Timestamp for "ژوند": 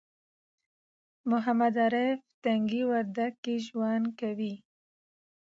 3.67-4.05